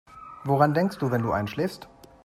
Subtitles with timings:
[0.45, 1.87] Woran denkst du, wenn du einschläfst?